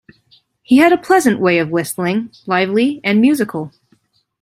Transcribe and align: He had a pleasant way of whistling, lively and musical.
He 0.63 0.77
had 0.79 0.91
a 0.91 0.97
pleasant 0.97 1.39
way 1.39 1.59
of 1.59 1.69
whistling, 1.69 2.31
lively 2.47 3.01
and 3.03 3.21
musical. 3.21 3.71